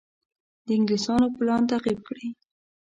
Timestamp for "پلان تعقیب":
1.37-1.99